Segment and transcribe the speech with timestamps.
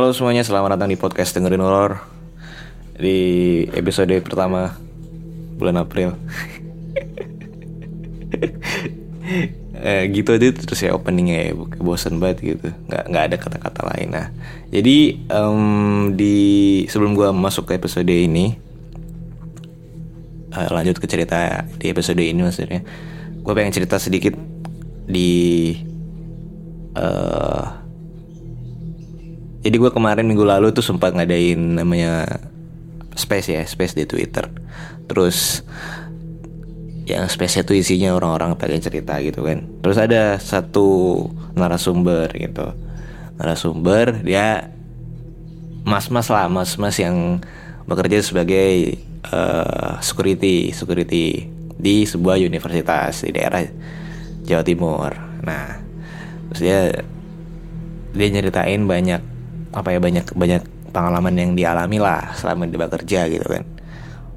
[0.00, 2.00] Halo semuanya, selamat datang di podcast dengerin horor
[2.96, 4.72] di episode pertama
[5.60, 6.16] bulan April.
[9.84, 11.52] eh, gitu aja terus ya openingnya ya,
[11.84, 14.08] bosan banget gitu, nggak nggak ada kata-kata lain.
[14.08, 14.32] Nah,
[14.72, 15.60] jadi em,
[16.16, 16.36] di
[16.88, 18.56] sebelum gua masuk ke episode ini,
[20.56, 22.80] eh, lanjut ke cerita di episode ini maksudnya,
[23.44, 24.32] gue pengen cerita sedikit
[25.04, 25.76] di
[26.96, 27.89] eh
[29.60, 32.24] jadi gue kemarin minggu lalu tuh sempat ngadain namanya
[33.12, 34.48] space ya, space di Twitter.
[35.04, 35.60] Terus
[37.04, 39.68] yang space itu isinya orang-orang pengen cerita gitu kan.
[39.84, 42.72] Terus ada satu narasumber gitu.
[43.36, 44.72] Narasumber dia
[45.84, 47.44] mas-mas lah, mas-mas yang
[47.84, 48.96] bekerja sebagai
[49.28, 53.60] eh, security, security di sebuah universitas di daerah
[54.44, 55.12] Jawa Timur.
[55.44, 55.80] Nah,
[56.48, 56.80] terus dia
[58.10, 59.39] dia nyeritain banyak
[59.70, 63.64] apa ya banyak banyak pengalaman yang dialami lah selama dia bekerja gitu kan.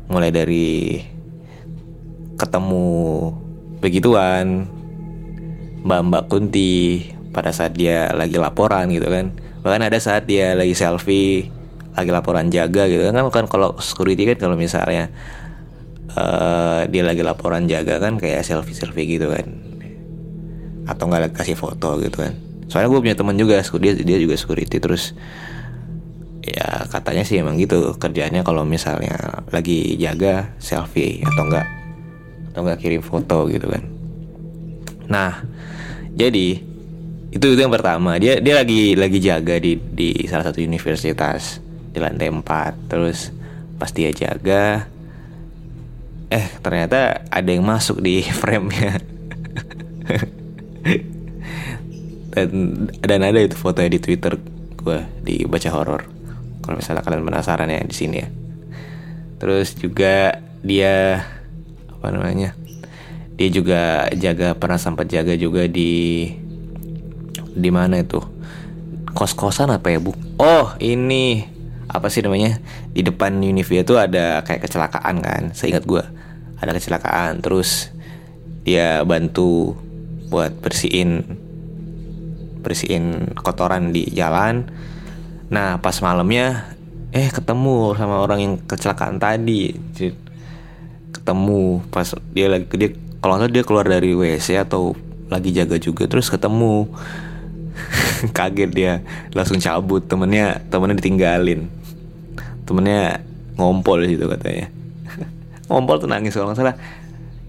[0.10, 1.02] Mulai dari
[2.38, 3.30] ketemu
[3.82, 4.70] begituan
[5.84, 9.34] mbak mbak Kunti pada saat dia lagi laporan gitu kan.
[9.66, 11.50] Bahkan ada saat dia lagi selfie
[11.94, 13.14] lagi laporan jaga gitu kan.
[13.34, 15.10] Kan kalau security kan kalau misalnya
[16.14, 19.50] eh, dia lagi laporan jaga kan kayak selfie selfie gitu kan.
[20.86, 24.78] Atau nggak kasih foto gitu kan soalnya gue punya teman juga dia dia juga security
[24.80, 25.16] terus
[26.44, 31.68] ya katanya sih emang gitu kerjanya kalau misalnya lagi jaga selfie atau enggak
[32.52, 33.84] atau enggak kirim foto gitu kan.
[35.08, 35.40] Nah
[36.12, 36.60] jadi
[37.34, 38.20] itu itu yang pertama.
[38.20, 41.64] Dia dia lagi lagi jaga di di salah satu universitas
[41.96, 43.32] di lantai 4 terus
[43.80, 44.90] pas dia jaga
[46.34, 48.98] eh ternyata ada yang masuk di frame-nya
[52.34, 52.50] dan
[53.00, 54.34] dan ada itu fotonya di Twitter
[54.74, 56.02] gue di baca horor
[56.66, 58.28] kalau misalnya kalian penasaran ya di sini ya.
[59.38, 61.22] Terus juga dia
[61.92, 62.56] apa namanya
[63.38, 66.34] dia juga jaga pernah sempat jaga juga di
[67.54, 68.18] di mana itu?
[69.14, 70.18] Kos kosan apa ya bu?
[70.42, 71.46] Oh ini
[71.86, 72.58] apa sih namanya
[72.90, 76.02] di depan Univia itu ada kayak kecelakaan kan seingat gue
[76.58, 77.94] ada kecelakaan terus
[78.64, 79.76] dia bantu
[80.32, 81.43] buat bersihin
[82.64, 84.72] bersihin kotoran di jalan.
[85.52, 86.74] Nah pas malamnya
[87.12, 89.76] eh ketemu sama orang yang kecelakaan tadi.
[91.14, 94.96] Ketemu pas dia lagi dia kalau nggak dia keluar dari WC atau
[95.28, 96.88] lagi jaga juga terus ketemu.
[98.38, 98.94] Kaget dia
[99.36, 101.68] langsung cabut temennya temennya ditinggalin.
[102.64, 103.20] Temennya
[103.60, 104.72] ngompol di situ katanya.
[105.70, 106.78] ngompol tuh nangis kalau nggak salah.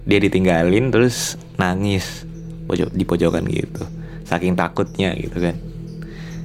[0.04, 2.28] Dia ditinggalin terus nangis
[2.68, 4.03] di pojokan gitu
[4.34, 5.54] saking takutnya gitu kan.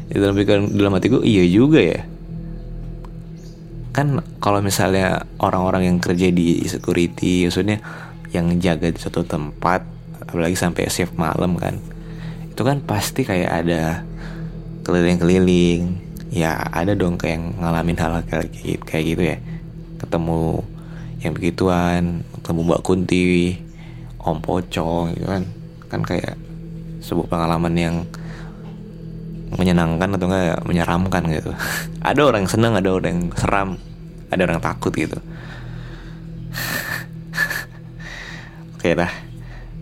[0.09, 2.01] Itu dalam pikiran dalam hati gue iya juga ya.
[3.91, 7.81] Kan kalau misalnya orang-orang yang kerja di security maksudnya
[8.29, 9.81] yang jaga di suatu tempat
[10.21, 11.81] apalagi sampai shift malam kan
[12.59, 14.03] itu kan pasti kayak ada
[14.83, 15.95] keliling-keliling.
[16.27, 19.37] Ya ada dong kayak yang ngalamin hal, -hal kayak gitu, kayak gitu ya.
[19.95, 20.59] Ketemu
[21.23, 23.55] yang begituan ketemu Mbak Kunti
[24.19, 25.43] Om Pocong gitu kan.
[25.87, 26.35] Kan kayak
[27.09, 28.05] sebuah pengalaman yang
[29.57, 31.49] menyenangkan atau enggak menyeramkan gitu.
[32.09, 33.81] ada orang yang senang, ada orang yang seram,
[34.29, 35.17] ada orang yang takut gitu.
[38.77, 39.09] Oke dah.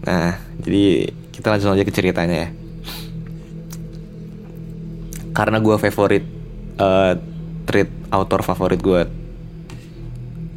[0.08, 2.50] Nah, jadi kita langsung aja ke ceritanya ya.
[5.36, 6.24] Karena gue favorit
[6.80, 7.14] uh,
[7.68, 9.04] treat author favorit gue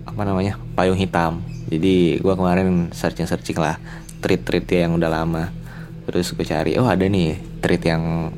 [0.06, 1.42] apa namanya payung hitam.
[1.66, 3.76] Jadi gue kemarin searching searching lah
[4.22, 5.59] treat treat yang udah lama
[6.08, 8.32] terus gue cari oh ada nih treat yang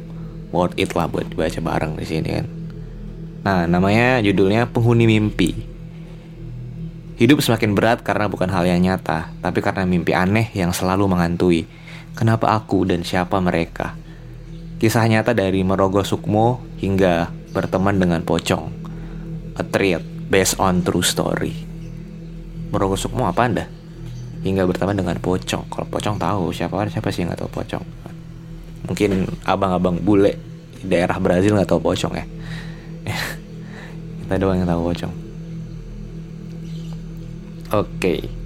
[0.51, 2.47] worth it lah buat dibaca bareng di sini kan
[3.43, 5.55] nah namanya judulnya penghuni mimpi
[7.19, 11.67] hidup semakin berat karena bukan hal yang nyata tapi karena mimpi aneh yang selalu mengantui
[12.13, 13.97] Kenapa aku dan siapa mereka?
[14.77, 18.69] Kisah nyata dari Merogo Sukmo hingga berteman dengan Pocong.
[19.57, 21.57] A thread based on true story.
[22.69, 23.65] Merogo Sukmo apa anda?
[24.43, 25.65] Hingga berteman dengan Pocong.
[25.71, 27.85] Kalau Pocong tahu siapa siapa sih nggak tahu Pocong?
[28.91, 29.11] Mungkin
[29.47, 30.35] abang-abang bule
[30.83, 32.27] di daerah Brazil nggak tahu Pocong ya.
[34.27, 35.15] Kita doang yang tahu Pocong.
[37.73, 38.43] Oke.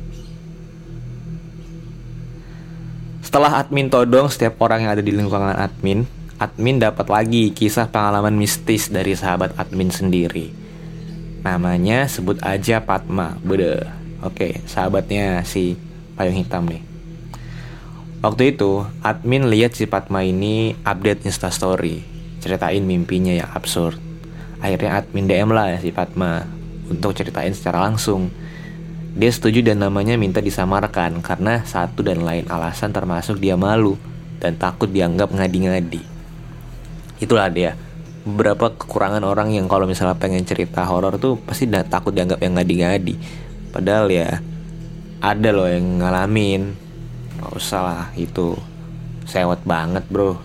[3.27, 6.07] Setelah admin todong setiap orang yang ada di lingkungan admin,
[6.39, 10.53] admin dapat lagi kisah pengalaman mistis dari sahabat admin sendiri.
[11.43, 13.35] Namanya sebut aja Padma.
[13.43, 13.83] Bede.
[14.23, 15.77] Oke, sahabatnya si
[16.17, 16.83] payung hitam nih.
[18.25, 22.03] Waktu itu, admin lihat si Padma ini update instastory,
[22.43, 24.01] ceritain mimpinya yang absurd.
[24.59, 26.43] Akhirnya admin DM lah si Padma
[26.89, 28.33] untuk ceritain secara langsung
[29.17, 33.97] dia setuju dan namanya minta disamarkan karena satu dan lain alasan termasuk dia malu
[34.37, 36.05] dan takut dianggap ngadi-ngadi.
[37.17, 37.81] Itulah dia.
[38.29, 42.61] Beberapa kekurangan orang yang kalau misalnya pengen cerita horor tuh pasti dah takut dianggap yang
[42.61, 43.15] ngadi-ngadi.
[43.73, 44.37] Padahal ya
[45.21, 46.77] ada loh yang ngalamin.
[47.37, 48.57] Gak usah lah itu
[49.29, 50.41] sewot banget bro.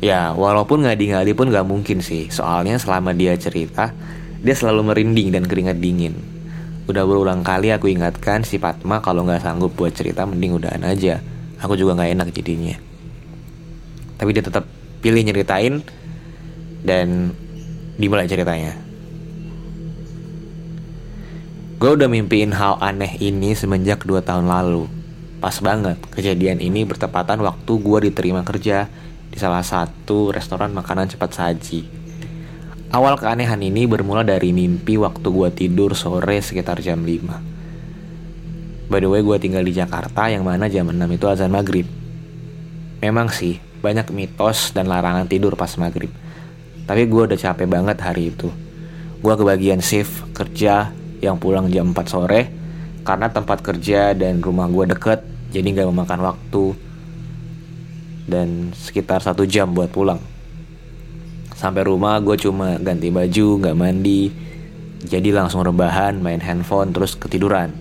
[0.00, 2.28] Ya walaupun ngadi-ngadi pun gak mungkin sih.
[2.32, 3.92] Soalnya selama dia cerita
[4.40, 6.16] dia selalu merinding dan keringat dingin.
[6.88, 11.20] Udah berulang kali aku ingatkan si Fatma kalau nggak sanggup buat cerita mending udahan aja.
[11.60, 12.74] Aku juga nggak enak jadinya.
[14.16, 14.64] Tapi dia tetap
[15.04, 15.84] pilih nyeritain
[16.82, 17.36] dan
[18.00, 18.89] dimulai ceritanya.
[21.80, 24.84] Gue udah mimpiin hal aneh ini semenjak 2 tahun lalu.
[25.40, 28.84] Pas banget, kejadian ini bertepatan waktu gue diterima kerja
[29.32, 31.88] di salah satu restoran makanan cepat saji
[32.92, 38.92] Awal keanehan ini bermula dari mimpi waktu gue tidur sore sekitar jam 5.
[38.92, 41.88] By the way, gue tinggal di Jakarta yang mana jam 6 itu azan maghrib.
[43.00, 46.12] Memang sih, banyak mitos dan larangan tidur pas maghrib.
[46.84, 48.52] Tapi gue udah capek banget hari itu.
[49.24, 52.42] Gue kebagian shift kerja yang pulang jam 4 sore
[53.04, 56.64] karena tempat kerja dan rumah gue deket, jadi gak memakan waktu
[58.28, 60.20] dan sekitar satu jam buat pulang.
[61.56, 64.32] Sampai rumah gue cuma ganti baju, gak mandi.
[65.00, 67.72] Jadi langsung rebahan, main handphone, terus ketiduran.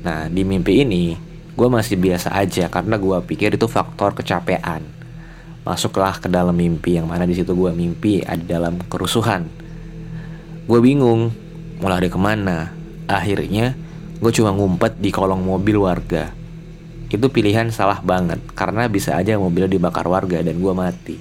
[0.00, 1.16] Nah, di mimpi ini,
[1.56, 4.80] gue masih biasa aja karena gue pikir itu faktor kecapean.
[5.60, 9.44] Masuklah ke dalam mimpi yang mana di situ gue mimpi ada dalam kerusuhan.
[10.64, 11.32] Gue bingung
[11.80, 12.70] mau lari ke mana.
[13.08, 13.74] Akhirnya
[14.20, 16.28] gue cuma ngumpet di kolong mobil warga.
[17.10, 21.16] Itu pilihan salah banget karena bisa aja mobilnya dibakar warga dan gue mati.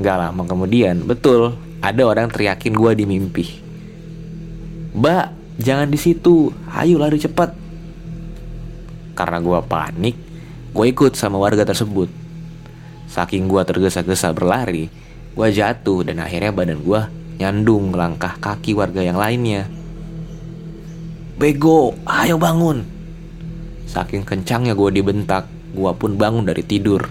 [0.00, 3.46] Gak lama kemudian, betul, ada orang teriakin gue di mimpi.
[4.96, 5.26] Mbak,
[5.60, 7.52] jangan di situ, ayo lari cepat.
[9.16, 10.16] Karena gue panik,
[10.72, 12.08] gue ikut sama warga tersebut.
[13.08, 14.92] Saking gue tergesa-gesa berlari,
[15.32, 19.68] gue jatuh dan akhirnya badan gue nyandung langkah kaki warga yang lainnya.
[21.36, 22.84] Bego, ayo bangun.
[23.84, 25.44] Saking kencangnya gue dibentak,
[25.76, 27.04] gue pun bangun dari tidur.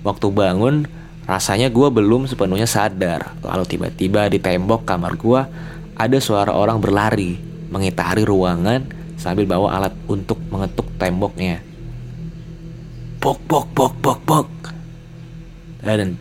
[0.00, 0.88] Waktu bangun,
[1.26, 3.34] Rasanya gue belum sepenuhnya sadar.
[3.42, 5.42] Lalu tiba-tiba di tembok kamar gue
[5.98, 7.34] ada suara orang berlari
[7.66, 8.86] mengitari ruangan
[9.18, 11.58] sambil bawa alat untuk mengetuk temboknya.
[13.18, 14.48] Pok pok pok pok pok.
[15.82, 16.14] Dan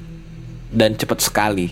[0.74, 1.70] dan cepat sekali.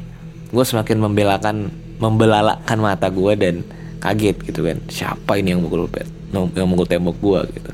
[0.53, 3.55] Gue semakin membelakan membelalakan mata gue dan
[3.97, 4.77] kaget gitu kan.
[4.85, 6.05] Siapa ini yang mukul pet?
[6.31, 7.71] Yang mukul tembok gue gitu.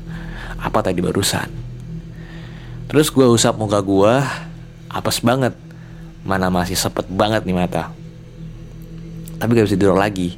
[0.56, 1.46] Apa tadi barusan?
[2.88, 4.14] Terus gue usap muka gue
[4.90, 5.54] apes banget
[6.26, 7.94] mana masih sepet banget nih mata
[9.40, 10.36] tapi gak bisa tidur lagi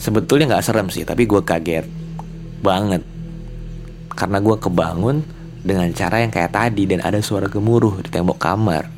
[0.00, 1.84] sebetulnya gak serem sih tapi gue kaget
[2.64, 3.04] banget
[4.16, 5.16] karena gue kebangun
[5.60, 8.88] dengan cara yang kayak tadi dan ada suara gemuruh di tembok kamar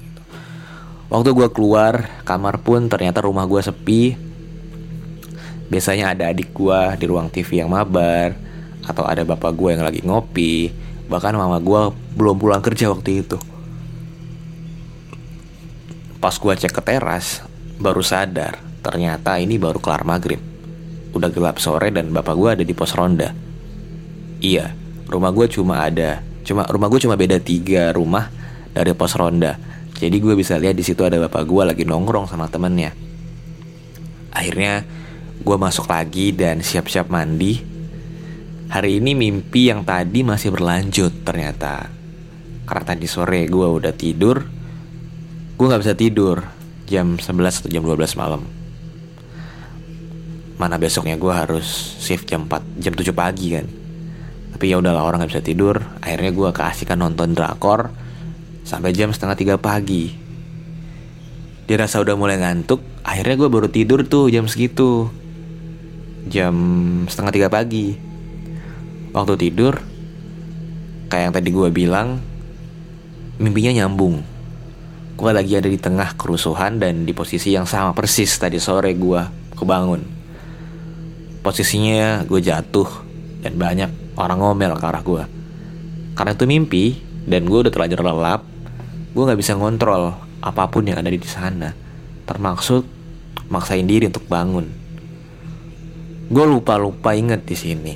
[1.14, 4.18] waktu gue keluar kamar pun ternyata rumah gue sepi
[5.70, 8.34] biasanya ada adik gue di ruang TV yang mabar
[8.82, 10.74] atau ada bapak gue yang lagi ngopi
[11.06, 13.38] bahkan mama gue belum pulang kerja waktu itu
[16.24, 17.44] Pas gue cek ke teras,
[17.76, 20.40] baru sadar ternyata ini baru kelar maghrib.
[21.12, 23.28] Udah gelap sore dan bapak gue ada di pos ronda.
[24.40, 24.72] Iya,
[25.04, 28.32] rumah gue cuma ada, cuma rumah gue cuma beda tiga rumah
[28.72, 29.60] dari pos ronda.
[30.04, 32.92] Jadi gue bisa lihat di situ ada bapak gue lagi nongkrong sama temennya.
[34.36, 34.84] Akhirnya
[35.40, 37.72] gue masuk lagi dan siap-siap mandi.
[38.68, 41.88] Hari ini mimpi yang tadi masih berlanjut ternyata.
[42.68, 44.44] Karena tadi sore gue udah tidur,
[45.56, 46.44] gue nggak bisa tidur
[46.84, 48.44] jam 11 atau jam 12 malam
[50.54, 53.66] mana besoknya gue harus shift jam 4 jam 7 pagi kan
[54.54, 57.90] tapi ya udahlah orang nggak bisa tidur akhirnya gue keasikan nonton drakor
[58.64, 60.16] sampai jam setengah tiga pagi.
[61.64, 65.12] Dia rasa udah mulai ngantuk akhirnya gue baru tidur tuh jam segitu.
[66.28, 66.56] Jam
[67.06, 67.94] setengah tiga pagi.
[69.14, 69.78] Waktu tidur
[71.12, 72.18] kayak yang tadi gue bilang
[73.38, 74.24] mimpinya nyambung.
[75.14, 79.22] Gue lagi ada di tengah kerusuhan dan di posisi yang sama persis tadi sore gue
[79.54, 80.02] kebangun.
[81.44, 82.88] Posisinya gue jatuh
[83.44, 85.24] dan banyak orang ngomel ke arah gue
[86.14, 86.84] karena itu mimpi
[87.26, 88.40] dan gue udah terlanjur lelap
[89.14, 90.10] gue nggak bisa ngontrol
[90.42, 91.70] apa pun yang ada di sana.
[92.26, 92.82] Termaksud
[93.46, 94.66] maksain diri untuk bangun.
[96.26, 97.94] Gue lupa lupa inget di sini.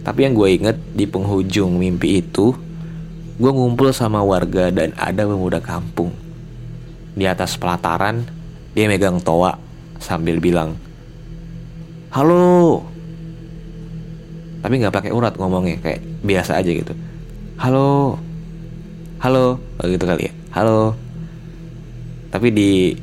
[0.00, 2.56] Tapi yang gue inget di penghujung mimpi itu
[3.36, 6.16] gue ngumpul sama warga dan ada pemuda kampung.
[7.12, 8.24] Di atas pelataran
[8.72, 9.60] dia megang toa
[10.00, 10.80] sambil bilang
[12.08, 12.80] halo.
[14.64, 16.96] Tapi nggak pakai urat ngomongnya kayak biasa aja gitu.
[17.60, 18.16] Halo.
[19.20, 20.94] Halo oh, gitu kali ya halo.
[22.30, 22.94] Tapi di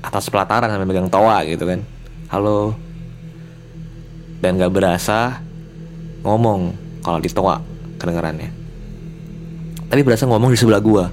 [0.00, 1.84] atas pelataran sambil megang toa gitu kan.
[2.32, 2.72] Halo.
[4.40, 5.44] Dan gak berasa
[6.24, 6.72] ngomong
[7.04, 7.60] kalau di toa
[8.00, 8.48] kedengarannya.
[9.92, 11.04] Tapi berasa ngomong di sebelah gua.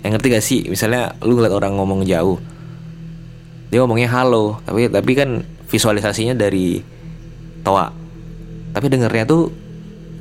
[0.00, 0.60] Yang ngerti gak sih?
[0.72, 2.40] Misalnya lu ngeliat orang ngomong jauh.
[3.68, 6.80] Dia ngomongnya halo tapi tapi kan visualisasinya dari
[7.60, 7.92] toa.
[8.72, 9.52] Tapi dengernya tuh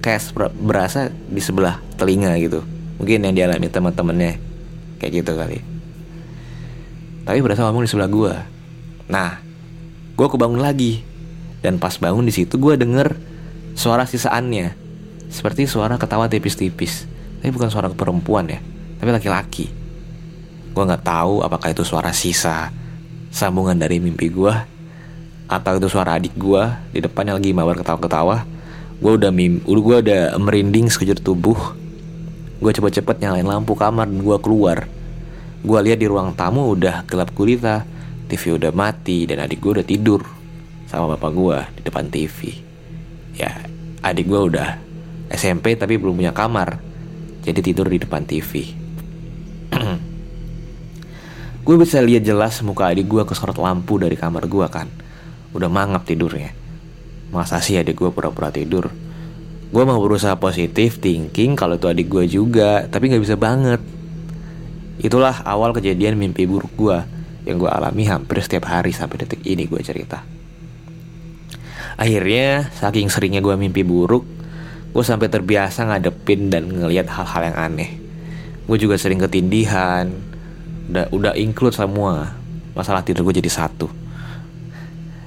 [0.04, 4.34] kayak berasa di sebelah telinga gitu mungkin yang dialami teman-temannya.
[5.00, 5.60] Kayak gitu kali.
[7.26, 8.34] Tapi berasa ngomong di sebelah gue
[9.06, 9.38] nah
[10.16, 11.04] gue kebangun lagi.
[11.66, 13.18] Dan pas bangun di situ gue denger
[13.74, 14.78] suara sisaannya.
[15.34, 17.10] Seperti suara ketawa tipis-tipis.
[17.42, 18.62] Tapi bukan suara perempuan ya.
[19.02, 19.66] Tapi laki-laki.
[20.76, 22.70] Gue nggak tahu apakah itu suara sisa
[23.34, 24.54] sambungan dari mimpi gue
[25.46, 26.64] atau itu suara adik gue
[26.96, 28.46] di depannya lagi mawar ketawa-ketawa.
[29.02, 31.58] Gue udah mim gue udah merinding sekejur tubuh
[32.60, 34.88] gue cepet-cepet nyalain lampu kamar dan gue keluar.
[35.66, 37.84] Gue lihat di ruang tamu udah gelap gulita
[38.26, 40.22] TV udah mati dan adik gue udah tidur
[40.90, 42.38] sama bapak gue di depan TV
[43.38, 43.52] ya
[44.02, 44.70] adik gue udah
[45.30, 46.78] SMP tapi belum punya kamar
[47.46, 48.74] jadi tidur di depan TV
[51.66, 54.86] gue bisa lihat jelas muka adik gue kesorot lampu dari kamar gue kan.
[55.50, 56.54] Udah mangap tidurnya.
[57.34, 58.94] Masa sih adik gue pura-pura tidur
[59.76, 63.84] gue mau berusaha positif thinking kalau itu adik gue juga tapi nggak bisa banget.
[65.04, 66.96] Itulah awal kejadian mimpi buruk gue
[67.44, 70.24] yang gue alami hampir setiap hari sampai detik ini gue cerita.
[72.00, 74.24] Akhirnya saking seringnya gue mimpi buruk
[74.96, 78.00] gue sampai terbiasa ngadepin dan ngelihat hal-hal yang aneh.
[78.72, 80.08] Gue juga sering ketindihan
[80.88, 82.32] udah udah include semua.
[82.80, 83.92] Masalah tidur gue jadi satu.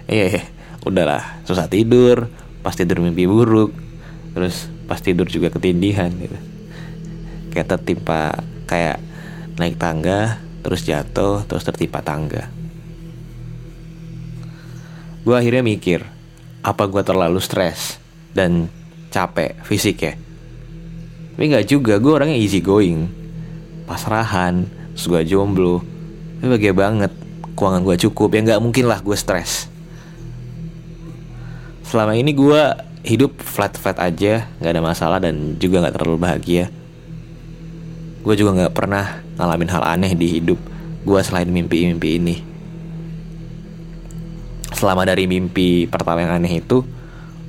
[0.09, 0.41] Eh
[0.89, 2.33] udahlah susah tidur
[2.65, 3.88] pas tidur mimpi buruk
[4.33, 6.39] terus pas tidur juga ketindihan gitu.
[7.55, 9.01] Kayak tertimpa kayak
[9.57, 12.51] naik tangga terus jatuh terus tertimpa tangga.
[15.25, 16.05] Gue akhirnya mikir
[16.65, 17.97] apa gue terlalu stres
[18.33, 18.69] dan
[19.09, 20.15] capek fisik ya
[21.39, 23.07] tapi nggak juga gue orangnya easy going.
[23.87, 25.87] Pasrahan terus gue jomblo.
[26.43, 27.15] Tapi bahagia banget
[27.55, 28.35] keuangan gue cukup.
[28.35, 29.71] Ya nggak mungkin lah gue stres.
[31.87, 32.63] Selama ini gue
[33.07, 36.71] hidup flat flat aja nggak ada masalah dan juga nggak terlalu bahagia.
[38.23, 40.59] Gue juga nggak pernah ngalamin hal aneh di hidup
[41.07, 42.37] gue selain mimpi-mimpi ini.
[44.75, 46.85] Selama dari mimpi pertama yang aneh itu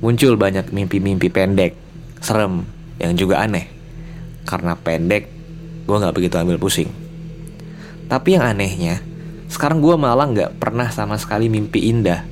[0.00, 1.76] muncul banyak mimpi-mimpi pendek
[2.22, 2.64] serem
[3.02, 3.68] yang juga aneh.
[4.46, 5.28] Karena pendek
[5.84, 6.90] gue nggak begitu ambil pusing.
[8.06, 9.02] Tapi yang anehnya
[9.50, 12.22] sekarang gue malah nggak pernah sama sekali mimpi indah.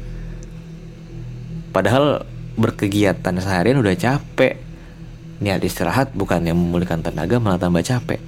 [1.75, 4.59] Padahal berkegiatan seharian udah capek.
[5.39, 8.19] Niat istirahat bukan yang memulihkan tenaga malah tambah capek.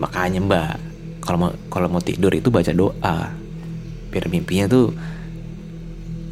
[0.00, 0.74] Makanya mbak,
[1.20, 1.52] kalau mau
[1.92, 3.36] mau tidur itu baca doa.
[4.08, 4.96] Biar mimpinya tuh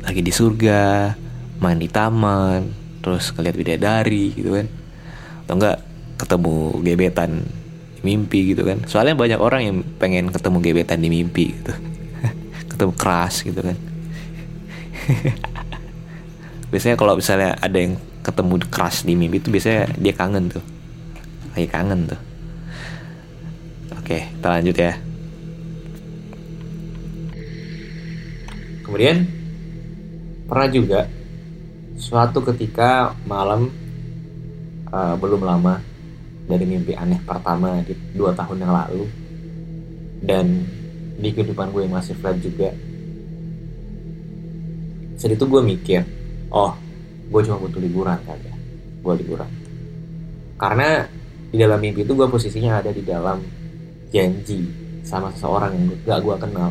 [0.00, 1.12] lagi di surga,
[1.60, 2.72] main di taman,
[3.04, 4.66] terus ngeliat bidadari gitu kan.
[5.44, 5.76] Atau enggak
[6.16, 7.44] ketemu gebetan
[8.00, 8.80] di mimpi gitu kan.
[8.88, 11.76] Soalnya banyak orang yang pengen ketemu gebetan di mimpi gitu.
[12.72, 13.76] ketemu keras gitu kan.
[16.68, 20.64] biasanya kalau misalnya ada yang ketemu keras di mimpi itu biasanya dia kangen tuh.
[21.56, 22.20] Lagi kangen tuh.
[23.98, 24.92] Oke kita lanjut ya.
[28.84, 29.16] Kemudian
[30.48, 31.00] pernah juga
[32.00, 33.68] suatu ketika malam
[34.88, 35.76] uh, belum lama
[36.48, 39.04] dari mimpi aneh pertama di dua tahun yang lalu
[40.24, 40.64] dan
[41.18, 42.72] di kehidupan gue yang masih flat juga
[45.18, 46.00] saat itu gue mikir
[46.52, 46.72] oh
[47.28, 48.58] gue cuma butuh liburan kali
[49.08, 49.50] gue liburan.
[50.58, 51.06] Karena
[51.48, 53.40] di dalam mimpi itu gue posisinya ada di dalam
[54.12, 54.68] janji
[55.06, 56.70] sama seseorang yang gak gue kenal.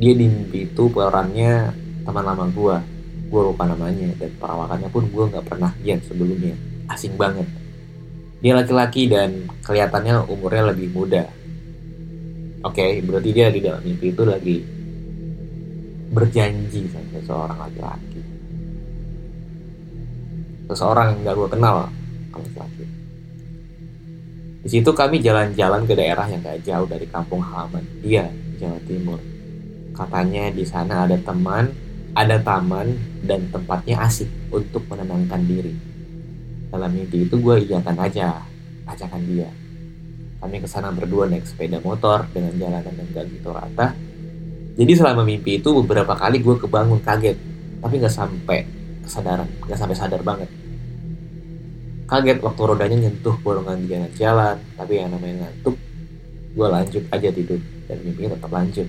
[0.00, 1.74] Dia di mimpi itu perannya
[2.04, 2.76] teman lama gue
[3.24, 6.54] gue lupa namanya dan perawakannya pun gue nggak pernah lihat sebelumnya.
[6.86, 7.48] Asing banget.
[8.38, 11.26] Dia laki-laki dan kelihatannya umurnya lebih muda.
[12.64, 14.56] Oke okay, berarti dia di dalam mimpi itu lagi
[16.14, 18.13] berjanji sama seseorang laki-laki
[20.70, 21.74] seseorang yang gak gue kenal
[22.32, 22.84] laki-laki
[24.64, 29.20] di situ kami jalan-jalan ke daerah yang gak jauh dari kampung halaman dia Jawa Timur
[29.92, 32.94] katanya di sana ada teman ada taman
[33.26, 35.74] dan tempatnya asik untuk menenangkan diri.
[36.70, 38.38] Dalam mimpi itu gue iyakan aja
[38.86, 39.50] ajakan dia.
[40.38, 43.98] Kami ke sana berdua naik sepeda motor dengan jalanan yang gak gitu rata.
[44.74, 47.38] Jadi selama mimpi itu beberapa kali gue kebangun kaget,
[47.78, 48.66] tapi nggak sampai
[49.04, 50.50] kesadaran, nggak sampai sadar banget.
[52.04, 55.76] Kaget waktu rodanya nyentuh bolongan di jalan-jalan, tapi yang namanya ngantuk,
[56.52, 58.88] gue lanjut aja tidur dan mimpinya tetap lanjut.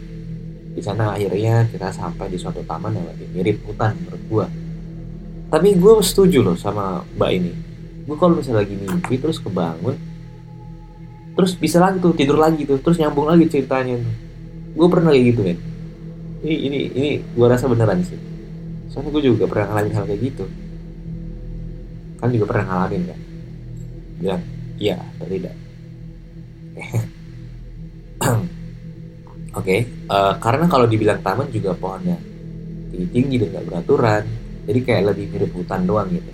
[0.76, 4.46] Di sana akhirnya kita sampai di suatu taman yang lebih mirip hutan menurut gue.
[5.48, 7.52] Tapi gue setuju loh sama mbak ini.
[8.04, 9.96] Gue kalau misalnya lagi mimpi terus kebangun,
[11.40, 14.16] terus bisa lagi tuh tidur lagi tuh, terus nyambung lagi ceritanya tuh.
[14.76, 15.58] Gue pernah kayak gitu kan.
[16.44, 18.35] Ini ini ini gue rasa beneran sih.
[18.96, 20.46] Soalnya gue juga pernah ngalamin hal kayak gitu.
[22.16, 23.20] Kan juga pernah ngalamin kan.
[24.24, 24.42] Bilang
[24.80, 25.56] iya atau tidak.
[29.56, 29.80] Oke, okay.
[30.08, 32.20] uh, eh, karena kalau dibilang taman juga pohonnya
[32.92, 34.24] tinggi tinggi dan nggak beraturan,
[34.68, 36.32] jadi kayak lebih mirip hutan doang gitu.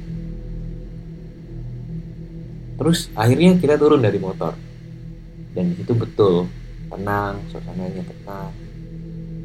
[2.82, 4.53] Terus akhirnya kita turun dari motor
[5.53, 6.50] dan itu betul
[6.89, 8.53] tenang, suasananya tenang,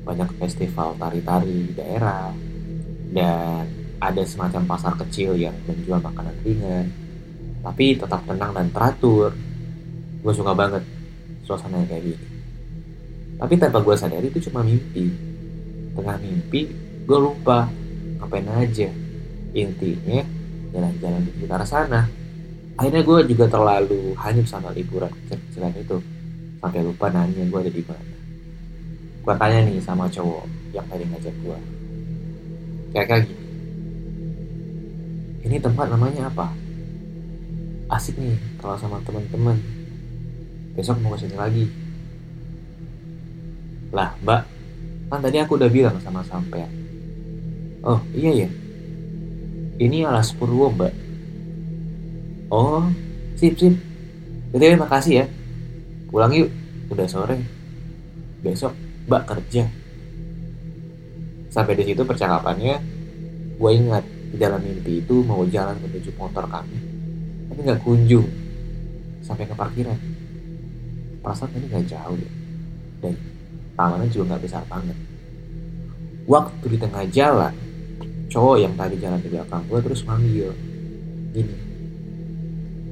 [0.04, 2.32] banyak festival tari-tari di daerah
[3.10, 3.66] dan
[4.02, 6.86] ada semacam pasar kecil yang menjual makanan ringan,
[7.64, 9.32] tapi tetap tenang dan teratur.
[10.20, 10.82] Gue suka banget
[11.46, 12.26] suasananya kayak gini.
[13.36, 15.12] Tapi tanpa gue sadari itu cuma mimpi.
[15.96, 16.68] Tengah mimpi
[17.06, 17.70] gue lupa
[18.20, 18.90] ngapain aja.
[19.56, 20.20] Intinya
[20.74, 22.04] jalan-jalan di sekitar sana.
[22.76, 25.96] Akhirnya gue juga terlalu hanyut sama liburan kecil-kecilan itu.
[26.60, 28.16] Sampai lupa nanya gue ada di mana.
[29.24, 31.75] Gue tanya nih sama cowok yang tadi ngajak gue
[33.04, 33.36] kayak gini
[35.44, 36.48] ini tempat namanya apa
[37.92, 39.60] asik nih kalau sama teman-teman
[40.72, 41.66] besok mau ke sini lagi
[43.94, 44.42] lah mbak,
[45.08, 46.68] kan tadi aku udah bilang sama sampean.
[47.86, 48.48] Oh iya ya,
[49.78, 50.92] ini alas purwo mbak.
[52.50, 52.84] Oh,
[53.38, 53.74] sip sip.
[54.52, 55.26] Jadi makasih ya.
[56.10, 56.50] Pulang yuk,
[56.90, 57.38] udah sore.
[58.42, 58.74] Besok
[59.06, 59.64] mbak kerja.
[61.56, 62.76] Sampai di situ percakapannya,
[63.56, 66.76] gue ingat di dalam mimpi itu mau jalan menuju motor kami,
[67.48, 68.28] tapi nggak kunjung
[69.24, 69.96] sampai ke parkiran.
[71.24, 72.32] Perasaan ini nggak jauh ya.
[73.00, 73.16] Dan
[73.72, 74.96] tangannya juga nggak besar banget
[76.26, 77.54] waktu di tengah jalan
[78.26, 80.50] cowok yang tadi jalan di belakang gue terus manggil
[81.30, 81.56] gini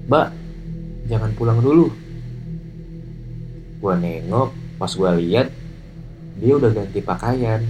[0.07, 0.31] mbak
[1.11, 1.91] jangan pulang dulu
[3.83, 5.49] gue nengok pas gue lihat
[6.39, 7.61] dia udah ganti pakaian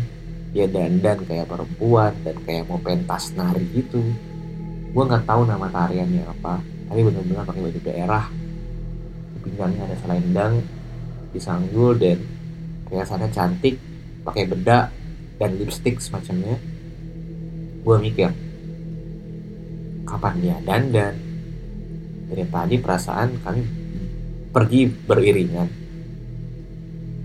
[0.55, 4.01] dia dandan kayak perempuan dan kayak mau pentas nari gitu
[4.95, 8.25] gue nggak tahu nama tariannya apa tapi benar-benar pakai baju daerah
[9.43, 10.55] pinggangnya ada selendang
[11.35, 12.17] disanggul dan
[12.85, 13.75] Kelihatannya cantik,
[14.23, 14.93] pakai bedak
[15.40, 16.61] dan lipstick semacamnya.
[17.83, 18.31] Gue mikir,
[20.07, 21.14] kapan dia dandan?
[22.31, 23.62] Dari tadi perasaan kami
[24.53, 25.69] pergi beriringan.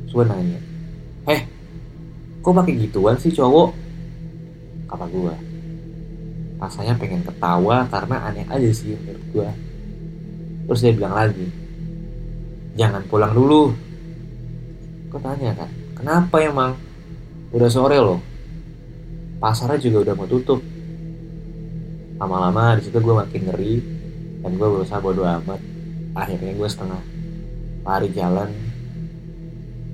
[0.09, 0.59] Gue nanya,
[1.29, 1.45] eh,
[2.39, 3.69] kok pakai gituan sih cowok?
[4.89, 5.35] Kata gue,
[6.57, 9.49] rasanya pengen ketawa karena aneh aja sih menurut gue.
[10.69, 11.47] Terus dia bilang lagi,
[12.77, 13.73] jangan pulang dulu,
[15.09, 16.77] Gue tanya kan, kenapa emang?
[17.49, 18.21] Udah sore loh.
[19.41, 20.61] Pasarnya juga udah mau tutup.
[22.21, 23.75] Lama-lama di situ gue makin ngeri
[24.45, 25.57] dan gue berusaha bodo amat.
[26.13, 27.01] Akhirnya gue setengah
[27.81, 28.53] lari jalan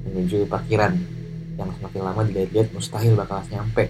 [0.04, 1.00] menuju parkiran
[1.56, 3.88] yang semakin lama dilihat-lihat mustahil bakal nyampe.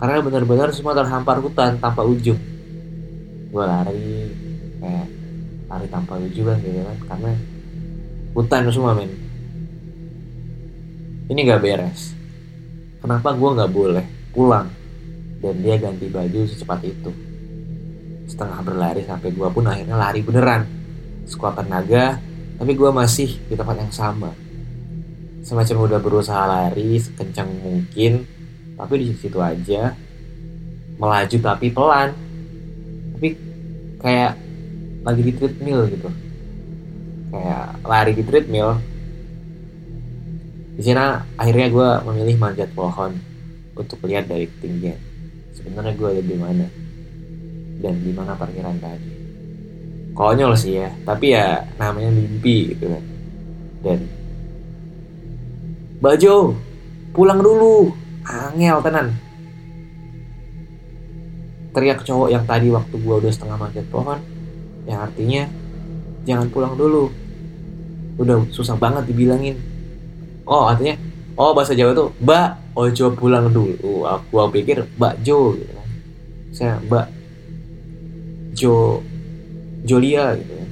[0.00, 2.40] Karena benar-benar semua terhampar hutan tanpa ujung.
[3.52, 4.32] Gue lari
[4.80, 5.06] kayak
[5.68, 6.98] lari tanpa ujung kan gitu kan.
[7.06, 7.30] Karena
[8.34, 9.12] hutan semua men.
[11.30, 12.16] Ini gak beres.
[12.98, 14.68] Kenapa gue gak boleh pulang
[15.38, 17.12] dan dia ganti baju secepat itu?
[18.26, 20.66] Setengah berlari sampai gue pun akhirnya lari beneran.
[21.28, 22.18] Sekuat tenaga
[22.58, 24.34] tapi gue masih di tempat yang sama
[25.42, 28.24] semacam udah berusaha lari sekencang mungkin
[28.78, 29.94] tapi di situ aja.
[30.98, 32.10] Melaju tapi pelan.
[33.14, 33.28] Tapi
[34.02, 34.32] kayak
[35.02, 36.08] lagi di treadmill gitu.
[37.30, 38.70] Kayak lari di treadmill.
[40.72, 43.14] Di sana akhirnya gue memilih manjat pohon
[43.76, 44.98] untuk lihat dari ketinggian.
[45.52, 46.66] Sebenarnya gue ada di mana
[47.82, 49.10] dan di mana parkiran tadi.
[50.12, 53.04] Konyol sih ya tapi ya namanya mimpi gitu kan.
[53.82, 53.98] Dan
[56.02, 56.58] Bajo
[57.14, 57.94] pulang dulu.
[58.26, 59.14] Angel tenan.
[61.70, 64.18] Teriak cowok yang tadi waktu gua udah setengah manjat pohon.
[64.82, 65.42] Yang artinya
[66.26, 67.06] jangan pulang dulu.
[68.18, 69.54] Udah susah banget dibilangin.
[70.42, 70.98] Oh artinya
[71.38, 74.02] oh bahasa Jawa tuh mbak ojo pulang dulu.
[74.02, 75.88] Aku aku pikir mbak Jo gitu kan.
[76.50, 77.06] Saya mbak
[78.58, 78.98] Jo
[79.86, 80.68] Jolia gitu kan.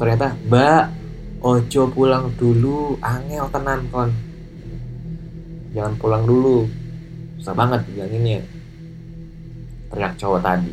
[0.00, 0.84] Ternyata mbak
[1.44, 2.96] ojo pulang dulu.
[3.04, 4.31] Angel tenan kon
[5.72, 6.68] jangan pulang dulu.
[7.40, 8.40] Susah banget bilanginnya
[9.92, 10.72] teriak cowok tadi.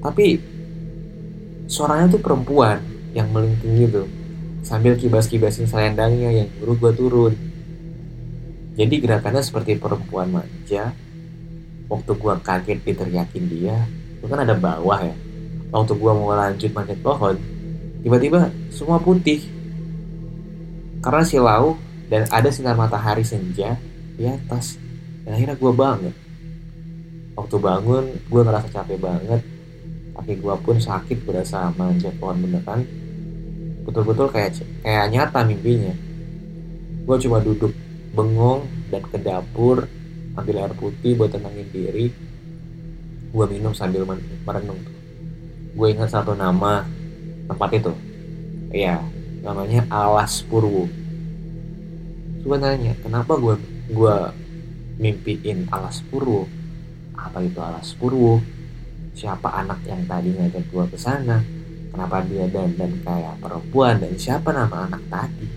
[0.00, 0.26] Tapi
[1.70, 2.80] suaranya tuh perempuan
[3.12, 4.02] yang melingking gitu.
[4.64, 7.34] Sambil kibas-kibasin selendangnya yang nyuruh gue turun.
[8.74, 10.96] Jadi gerakannya seperti perempuan manja.
[11.90, 13.76] Waktu gue kaget diteriakin dia
[14.20, 15.16] itu kan ada bawah ya.
[15.70, 17.36] Waktu gue mau lanjut manjat pohon
[18.00, 19.44] tiba-tiba semua putih.
[21.00, 21.76] Karena silau
[22.10, 23.78] dan ada sinar matahari senja
[24.18, 24.74] di atas.
[25.22, 26.14] Dan akhirnya gue bangun.
[27.38, 29.40] Waktu bangun gue ngerasa capek banget.
[30.18, 32.82] Kaki gue pun sakit berasa manjat pohon beneran.
[33.86, 35.94] Betul-betul kayak kayak nyata mimpinya.
[37.06, 37.70] Gue cuma duduk
[38.10, 39.86] bengong dan ke dapur
[40.34, 42.10] ambil air putih buat tenangin diri.
[43.30, 44.02] Gue minum sambil
[44.42, 44.82] merenung.
[45.78, 46.82] Gue ingat satu nama
[47.46, 47.94] tempat itu.
[48.74, 48.98] Iya
[49.40, 50.99] namanya Alas Purwo
[52.40, 53.54] gue nanya kenapa gue
[53.92, 54.16] gue
[55.00, 56.60] mimpiin Alas Purwo?
[57.20, 58.40] Apa itu alas purwo?
[59.12, 61.44] Siapa anak yang tadi ngajak gua ke sana?
[61.92, 64.00] Kenapa dia dandan kayak perempuan?
[64.00, 65.48] Dan siapa nama anak tadi?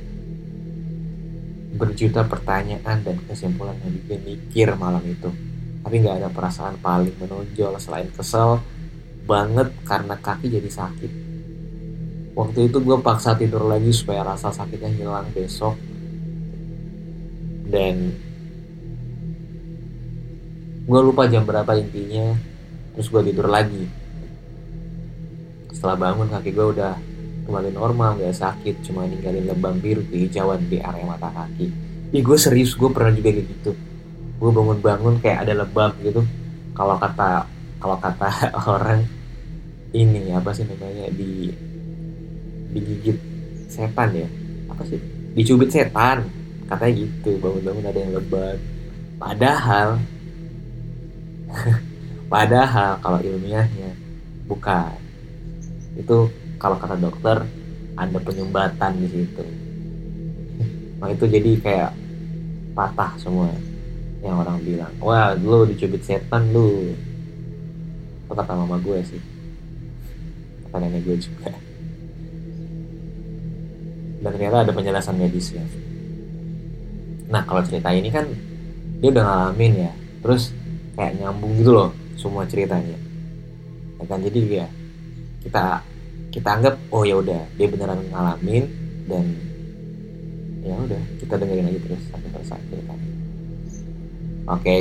[1.73, 5.31] Berjuta pertanyaan dan kesimpulan yang bikin mikir malam itu.
[5.83, 8.59] Tapi nggak ada perasaan paling menonjol selain kesel
[9.23, 11.11] banget karena kaki jadi sakit.
[12.33, 15.77] Waktu itu gue paksa tidur lagi supaya rasa sakitnya hilang besok
[17.73, 18.13] dan
[20.85, 22.37] gue lupa jam berapa intinya.
[22.93, 23.89] Terus gue tidur lagi.
[25.73, 26.93] Setelah bangun kaki gue udah
[27.49, 31.73] kembali normal gak sakit cuma ninggalin lebam biru kehijauan di area mata kaki.
[32.13, 33.73] Ih gue serius gue pernah juga kayak gitu.
[34.37, 36.21] Gue bangun-bangun kayak ada lebam gitu.
[36.77, 37.49] Kalau kata
[37.81, 38.29] kalau kata
[38.77, 39.01] orang
[39.97, 41.49] ini apa sih namanya di
[42.69, 43.17] digigit
[43.65, 44.29] setan ya?
[44.69, 45.01] Apa sih?
[45.33, 48.57] Dicubit setan katanya gitu bangun-bangun ada yang lebam
[49.19, 49.87] padahal
[52.33, 53.93] Padahal kalau ilmiahnya
[54.49, 54.97] bukan.
[55.93, 57.45] Itu kalau kata dokter
[57.93, 59.45] ada penyumbatan di situ.
[61.03, 61.91] Nah itu jadi kayak
[62.71, 63.51] patah semua
[64.23, 64.93] yang orang bilang.
[65.03, 66.95] Wah lu dicubit setan lu.
[68.23, 69.19] Itu kata mama gue sih.
[70.63, 71.51] Kata nenek gue juga.
[74.23, 75.67] Dan ternyata ada penjelasan medisnya.
[77.33, 78.29] Nah kalau cerita ini kan
[79.01, 79.93] dia udah ngalamin ya.
[80.21, 80.53] Terus
[80.93, 82.93] kayak nyambung gitu loh semua ceritanya.
[83.97, 84.21] Ya kan?
[84.21, 84.69] Jadi ya
[85.41, 85.81] kita
[86.29, 88.69] kita anggap oh ya udah dia beneran ngalamin
[89.09, 89.25] dan
[90.63, 93.11] ya udah kita dengerin aja terus sampai selesai ceritanya.
[94.53, 94.73] Oke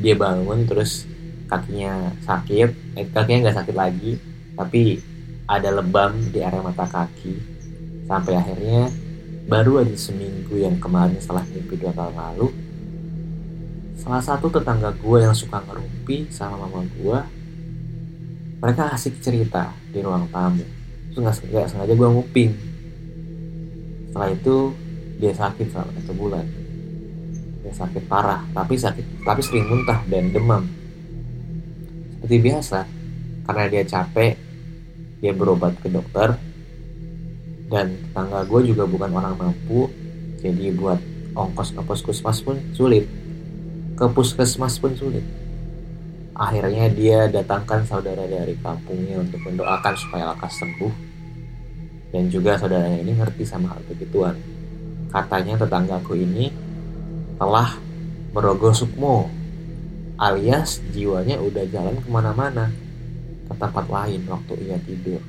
[0.00, 1.04] dia bangun terus
[1.48, 4.20] kakinya sakit eh, kakinya nggak sakit lagi
[4.52, 5.00] tapi
[5.48, 7.36] ada lebam di area mata kaki.
[8.04, 8.92] Sampai akhirnya
[9.48, 12.48] baru aja seminggu yang kemarin setelah mimpi dua tahun lalu
[13.98, 17.18] salah satu tetangga gue yang suka ngerumpi sama mama gue
[18.58, 20.66] mereka asik cerita di ruang tamu.
[21.14, 22.50] Terus nggak sengaja gue nguping.
[24.10, 24.74] Setelah itu
[25.22, 26.46] dia sakit selama satu bulan.
[27.62, 30.66] Dia sakit parah tapi sakit tapi sering muntah dan demam.
[32.18, 32.82] Seperti biasa
[33.46, 34.34] karena dia capek
[35.22, 36.34] dia berobat ke dokter
[37.68, 39.92] dan tetangga gue juga bukan orang mampu
[40.40, 41.00] jadi buat
[41.36, 43.06] ongkos ke puskesmas pun sulit
[43.98, 45.26] ke puskesmas pun sulit.
[46.38, 50.94] Akhirnya dia datangkan saudara dari kampungnya untuk mendoakan supaya lekas sembuh.
[52.14, 54.38] Dan juga saudaranya ini ngerti sama hal begituan.
[55.10, 56.54] Katanya tetanggaku ini
[57.42, 57.74] telah
[58.30, 59.26] merogoh sukmo
[60.14, 62.70] alias jiwanya udah jalan ke mana-mana
[63.50, 65.22] ke tempat lain waktu ia tidur.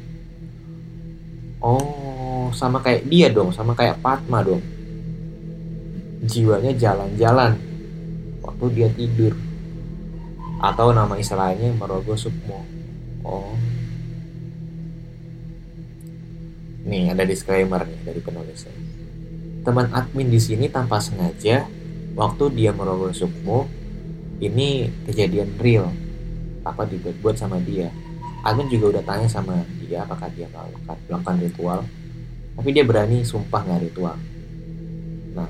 [1.60, 2.09] Oh,
[2.52, 4.64] sama kayak dia dong, sama kayak Fatma dong.
[6.26, 7.56] Jiwanya jalan-jalan
[8.44, 9.34] waktu dia tidur.
[10.60, 12.68] Atau nama istilahnya merogoh sukmo.
[13.24, 13.56] Oh.
[16.84, 18.90] Nih ada disclaimer nih dari penulisnya
[19.70, 21.68] teman admin di sini tanpa sengaja
[22.16, 23.68] waktu dia merogoh sukmo
[24.40, 25.92] ini kejadian real.
[26.64, 27.92] Apa dibuat-buat sama dia?
[28.42, 30.48] Admin juga udah tanya sama dia apakah dia
[31.06, 31.80] melakukan ritual
[32.60, 34.20] tapi dia berani sumpah nggak ritual
[35.32, 35.48] nah.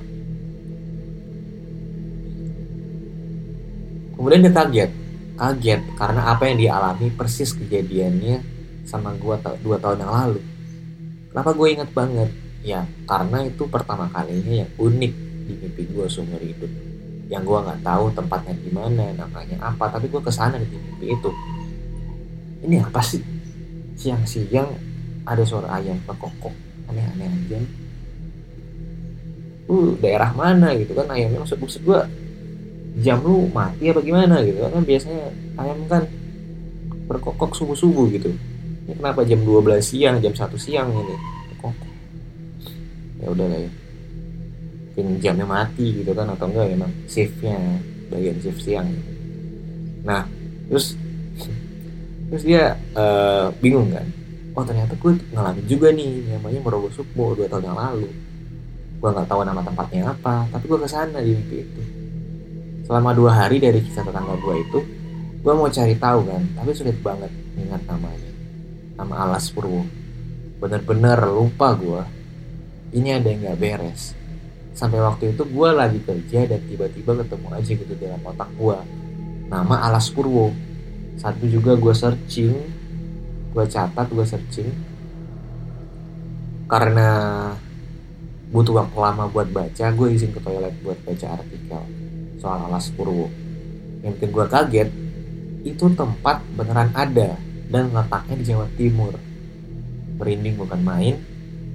[4.14, 4.92] Kemudian dia kaget.
[5.40, 8.44] Kaget karena apa yang dia alami persis kejadiannya
[8.84, 10.42] sama gua dua tahun yang lalu.
[11.32, 12.30] Kenapa gue inget banget?
[12.60, 15.14] Ya karena itu pertama kalinya yang unik
[15.48, 16.68] di mimpi gue seumur hidup.
[17.32, 21.16] Yang gue nggak tahu tempatnya di mana namanya apa tapi gue ke sana di mimpi
[21.16, 21.32] itu.
[22.68, 23.24] Ini apa sih?
[23.96, 24.68] Siang-siang
[25.24, 27.30] ada suara ayam kekokok aneh-aneh.
[27.30, 27.60] Aja
[29.70, 31.06] uh daerah mana gitu kan?
[31.14, 32.00] Ayamnya maksud maksud gue
[33.06, 34.82] jam lu mati apa gimana gitu kan?
[34.82, 35.30] Biasanya
[35.62, 36.04] ayam kan
[37.06, 38.34] berkokok subuh subuh gitu.
[38.90, 41.16] Ini kenapa jam 12 siang jam 1 siang ini?
[41.54, 41.90] Berkokok.
[43.22, 43.72] Ya udah lah ya.
[44.90, 46.34] Mungkin jamnya mati gitu kan?
[46.34, 47.56] Atau enggak emang shiftnya
[48.10, 48.90] bagian shift siang.
[50.02, 50.26] Nah
[50.66, 50.98] terus
[52.30, 54.06] terus dia uh, bingung kan
[54.54, 58.10] oh ternyata gue ngalamin juga nih namanya Merogoh Sukmo dua tahun yang lalu.
[59.00, 61.82] Gue nggak tahu nama tempatnya apa tapi gue ke sana di mimpi itu.
[62.90, 64.80] Selama dua hari dari kisah tetangga gue itu
[65.40, 68.32] gue mau cari tahu kan tapi sulit banget ingat namanya.
[69.00, 69.88] Nama Alas Purwo.
[70.60, 72.04] Bener-bener lupa gue
[72.92, 74.18] ini ada yang nggak beres.
[74.74, 78.78] Sampai waktu itu gue lagi kerja dan tiba-tiba ketemu aja gitu dalam otak gue
[79.50, 80.52] nama Alas Purwo.
[81.20, 82.79] Satu juga gue searching
[83.50, 84.72] gue catat gue searching
[86.70, 87.10] karena
[88.50, 91.82] butuh waktu lama buat baca gue izin ke toilet buat baca artikel
[92.40, 93.28] soal alas Purwo.
[94.00, 94.90] Yang bikin gue kaget,
[95.68, 97.36] itu tempat beneran ada
[97.68, 99.14] dan letaknya di Jawa Timur.
[100.18, 101.16] Merinding bukan main,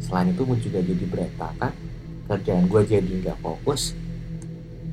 [0.01, 1.73] selain itu gue juga jadi berantakan,
[2.33, 3.93] kerjaan gue jadi nggak fokus.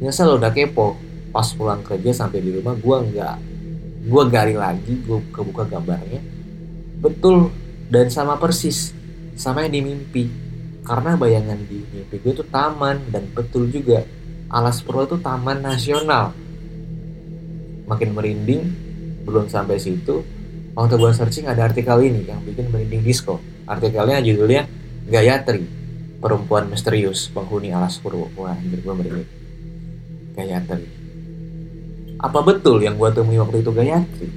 [0.03, 0.99] Nyesel udah kepo,
[1.31, 3.37] pas pulang kerja sampai di rumah gue nggak,
[4.11, 6.19] gue gali lagi, gue kebuka gambarnya,
[7.01, 7.49] betul
[7.89, 8.93] dan sama persis,
[9.35, 10.25] sama yang di mimpi.
[10.81, 14.01] Karena bayangan di mimpi gue itu taman dan betul juga
[14.49, 16.33] Alas Purwo itu taman nasional.
[17.89, 18.63] Makin merinding,
[19.27, 20.23] belum sampai situ.
[20.71, 23.43] Waktu gue searching ada artikel ini yang bikin merinding disco.
[23.67, 24.63] Artikelnya judulnya
[25.11, 25.67] Gayatri,
[26.23, 28.31] perempuan misterius penghuni Alas Purwo.
[28.39, 29.29] Wah, anjir gue merinding.
[30.35, 30.87] Gayatri.
[32.21, 34.29] Apa betul yang gue temui waktu itu Gayatri?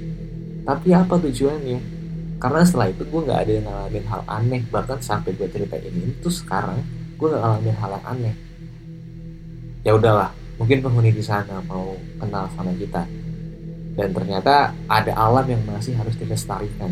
[0.67, 1.94] Tapi apa tujuannya?
[2.35, 4.61] Karena setelah itu gue gak ada yang ngalamin hal aneh.
[4.67, 6.83] Bahkan sampai gue cerita ini itu sekarang
[7.15, 8.35] Gue gak ngalamin hal yang aneh.
[9.87, 13.07] Ya udahlah mungkin penghuni di sana mau kenal sama kita.
[13.95, 16.91] Dan ternyata ada alam yang masih harus dilestarikan.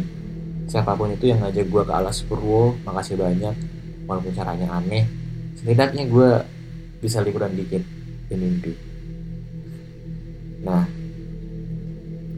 [0.71, 3.51] Siapa pun itu yang ngajak gue ke alas Purwo makasih banyak
[4.07, 5.03] walaupun caranya aneh.
[5.59, 6.29] Setidaknya gue
[7.03, 7.83] bisa liburan dikit
[8.31, 8.73] di mimpi.
[10.63, 10.87] Nah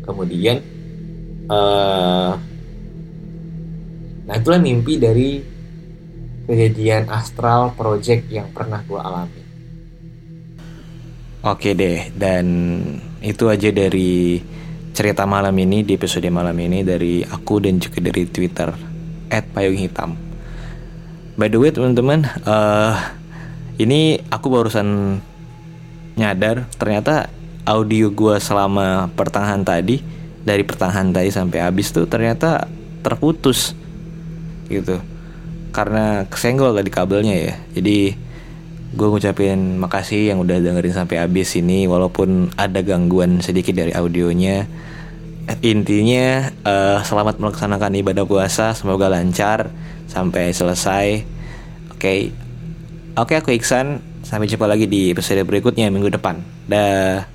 [0.01, 0.57] kemudian
[1.53, 2.33] uh,
[4.25, 5.41] nah itulah mimpi dari
[6.45, 9.45] kejadian astral project yang pernah gue alami
[11.45, 12.45] Oke deh, dan
[13.21, 14.41] itu aja dari
[14.97, 18.73] cerita malam ini di episode malam ini dari aku dan juga dari Twitter
[19.29, 20.17] @payunghitam.
[21.37, 22.97] By the way teman-teman, uh,
[23.77, 25.21] ini aku barusan
[26.17, 27.29] nyadar ternyata
[27.61, 30.01] audio gue selama pertengahan tadi
[30.41, 32.65] dari pertengahan tadi sampai habis tuh ternyata
[33.05, 33.77] terputus
[34.69, 35.01] gitu.
[35.75, 37.53] Karena kesenggol tadi kabelnya ya.
[37.75, 38.15] Jadi
[38.95, 44.65] gue ngucapin makasih yang udah dengerin sampai habis ini walaupun ada gangguan sedikit dari audionya.
[45.61, 49.69] Intinya uh, selamat melaksanakan ibadah puasa semoga lancar
[50.07, 51.21] sampai selesai.
[51.91, 51.99] Oke.
[51.99, 52.19] Okay.
[53.19, 54.15] oke okay, aku Iksan.
[54.25, 56.41] Sampai jumpa lagi di episode berikutnya minggu depan.
[56.65, 57.34] Dah